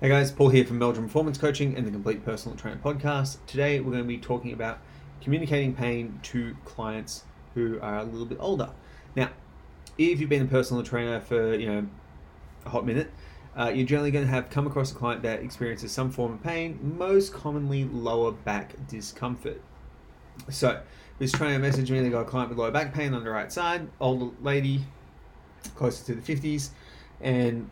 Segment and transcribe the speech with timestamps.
[0.00, 3.38] Hey guys, Paul here from Meldrum Performance Coaching and the Complete Personal Trainer podcast.
[3.48, 4.78] Today we're going to be talking about
[5.20, 7.24] communicating pain to clients
[7.56, 8.70] who are a little bit older.
[9.16, 9.30] Now,
[9.98, 11.88] if you've been a personal trainer for you know
[12.64, 13.10] a hot minute,
[13.56, 16.44] uh, you're generally going to have come across a client that experiences some form of
[16.44, 19.60] pain, most commonly lower back discomfort.
[20.48, 20.80] So,
[21.18, 21.98] this trainer messaged me.
[22.02, 24.84] They got a client with lower back pain on the right side, older lady,
[25.74, 26.68] closer to the 50s,
[27.20, 27.68] and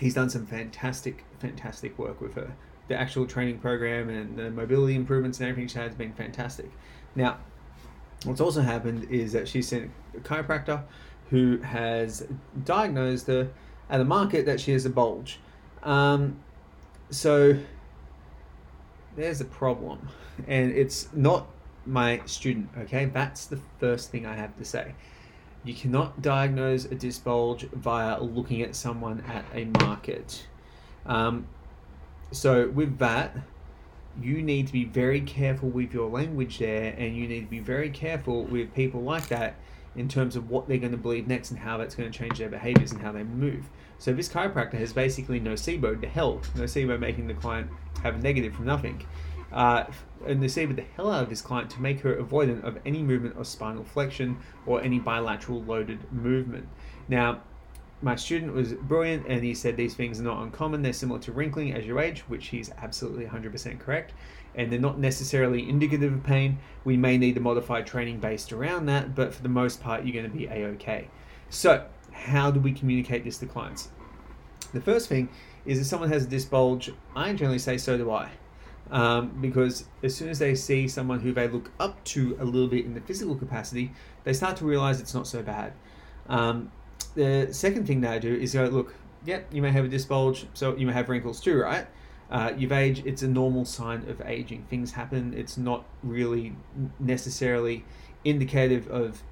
[0.00, 2.52] he's done some fantastic, fantastic work with her.
[2.88, 6.70] The actual training program and the mobility improvements and everything she had has been fantastic.
[7.14, 7.38] Now,
[8.24, 10.82] what's also happened is that she's seen a chiropractor
[11.28, 12.26] who has
[12.64, 13.50] diagnosed her
[13.88, 15.38] at the market that she has a bulge.
[15.82, 16.40] Um,
[17.10, 17.56] so
[19.16, 20.08] there's a problem,
[20.48, 21.46] and it's not
[21.86, 22.70] my student.
[22.78, 24.94] Okay, that's the first thing I have to say.
[25.64, 30.46] You cannot diagnose a disc bulge via looking at someone at a market.
[31.04, 31.46] Um,
[32.32, 33.36] so, with that,
[34.20, 37.58] you need to be very careful with your language there, and you need to be
[37.58, 39.56] very careful with people like that
[39.96, 42.38] in terms of what they're going to believe next and how that's going to change
[42.38, 43.68] their behaviors and how they move.
[43.98, 47.70] So, this chiropractor has basically nocebo to hell, nocebo making the client
[48.02, 49.04] have negative from nothing
[49.52, 49.84] uh,
[50.26, 53.36] and nocebo the hell out of his client to make her avoidant of any movement
[53.38, 56.68] of spinal flexion or any bilateral loaded movement.
[57.08, 57.40] Now,
[58.02, 60.82] my student was brilliant and he said these things are not uncommon.
[60.82, 64.14] They're similar to wrinkling as you age, which he's absolutely 100% correct.
[64.54, 66.58] And they're not necessarily indicative of pain.
[66.84, 70.14] We may need to modify training based around that, but for the most part, you're
[70.14, 71.08] going to be a okay.
[71.50, 73.90] So, how do we communicate this to clients?
[74.72, 75.28] The first thing
[75.64, 78.30] is if someone has a disc bulge, I generally say, so do I
[78.90, 82.68] um, because as soon as they see someone who they look up to a little
[82.68, 83.92] bit in the physical capacity,
[84.24, 85.72] they start to realize it's not so bad.
[86.28, 86.70] Um,
[87.14, 90.46] the second thing I do is go, look, yeah, you may have a disc bulge,
[90.54, 91.86] so you may have wrinkles too, right?
[92.30, 94.64] Uh, you've aged, it's a normal sign of aging.
[94.70, 96.54] Things happen, it's not really
[96.98, 97.84] necessarily
[98.24, 99.22] indicative of,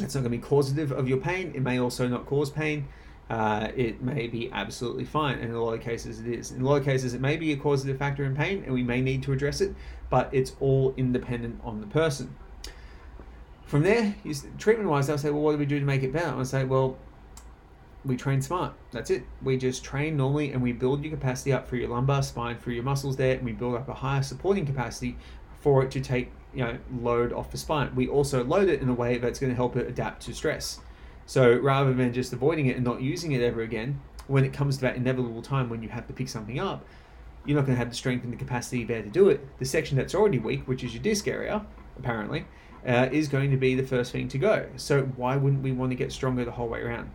[0.00, 1.52] it's not going to be causative of your pain.
[1.54, 2.88] It may also not cause pain
[3.28, 5.38] uh, it may be absolutely fine.
[5.38, 6.52] And in a lot of cases, it is.
[6.52, 8.82] In a lot of cases, it may be a causative factor in pain, and we
[8.82, 9.74] may need to address it,
[10.10, 12.34] but it's all independent on the person.
[13.64, 14.14] From there,
[14.58, 16.28] treatment wise, they'll say, Well, what do we do to make it better?
[16.28, 16.96] I'll say, Well,
[18.04, 18.72] we train smart.
[18.92, 19.24] That's it.
[19.42, 22.70] We just train normally and we build your capacity up for your lumbar spine, for
[22.70, 25.16] your muscles there, and we build up a higher supporting capacity
[25.60, 27.94] for it to take you know load off the spine.
[27.94, 30.80] We also load it in a way that's going to help it adapt to stress.
[31.26, 34.76] So rather than just avoiding it and not using it ever again, when it comes
[34.76, 36.84] to that inevitable time when you have to pick something up,
[37.44, 39.46] you're not going to have the strength and the capacity there to do it.
[39.58, 41.64] The section that's already weak, which is your disc area,
[41.98, 42.46] apparently,
[42.86, 44.66] uh, is going to be the first thing to go.
[44.76, 47.10] So why wouldn't we want to get stronger the whole way around?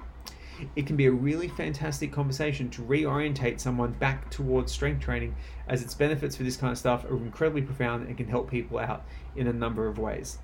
[0.75, 5.35] It can be a really fantastic conversation to reorientate someone back towards strength training,
[5.67, 8.77] as its benefits for this kind of stuff are incredibly profound and can help people
[8.77, 9.05] out
[9.35, 10.37] in a number of ways.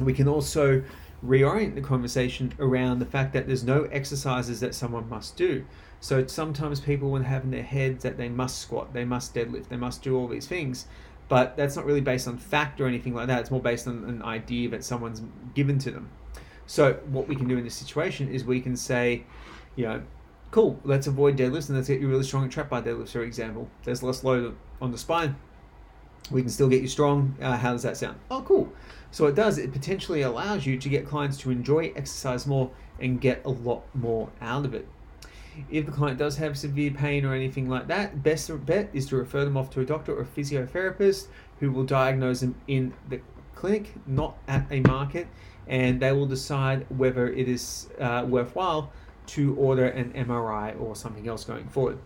[0.00, 0.82] We can also
[1.24, 5.64] reorient the conversation around the fact that there's no exercises that someone must do.
[6.00, 9.68] So sometimes people will have in their heads that they must squat, they must deadlift,
[9.68, 10.86] they must do all these things,
[11.28, 13.40] but that's not really based on fact or anything like that.
[13.40, 15.22] It's more based on an idea that someone's
[15.54, 16.08] given to them.
[16.66, 19.24] So what we can do in this situation is we can say,
[19.76, 20.02] you know,
[20.50, 23.22] cool, let's avoid deadlifts and let's get you really strong at trap bar deadlifts, for
[23.22, 23.68] example.
[23.84, 25.36] There's less load on the spine.
[26.30, 27.36] We can still get you strong.
[27.40, 28.18] Uh, how does that sound?
[28.30, 28.72] Oh, cool.
[29.10, 32.70] So it does, it potentially allows you to get clients to enjoy exercise more
[33.00, 34.86] and get a lot more out of it.
[35.70, 39.16] If the client does have severe pain or anything like that, best bet is to
[39.16, 41.26] refer them off to a doctor or a physiotherapist
[41.58, 43.20] who will diagnose them in the
[43.54, 45.26] clinic, not at a market,
[45.66, 48.92] and they will decide whether it is uh, worthwhile
[49.26, 51.98] to order an MRI or something else going forward.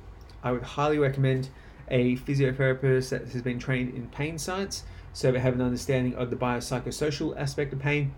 [0.42, 1.48] I would highly recommend
[1.88, 6.30] a physiotherapist that has been trained in pain science so they have an understanding of
[6.30, 8.14] the biopsychosocial aspect of pain.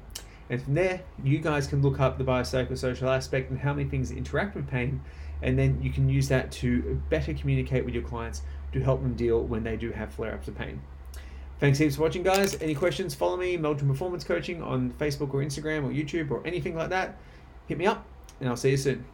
[0.48, 4.10] And from there, you guys can look up the biopsychosocial aspect and how many things
[4.10, 5.00] interact with pain,
[5.42, 8.42] and then you can use that to better communicate with your clients
[8.72, 10.80] to help them deal when they do have flare ups of pain.
[11.58, 12.60] Thanks heaps for watching, guys.
[12.60, 16.76] Any questions, follow me, Meldrum Performance Coaching on Facebook or Instagram or YouTube or anything
[16.76, 17.16] like that.
[17.66, 18.04] Hit me up,
[18.40, 19.06] and I'll see you soon.